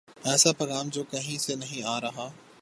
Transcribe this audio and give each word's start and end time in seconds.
ایسا 0.23 0.51
پیغام 0.51 0.89
جو 0.89 1.03
کہیں 1.03 1.37
سے 1.37 1.55
نہیں 1.55 1.83
آ 1.83 2.01
رہا۔ 2.01 2.29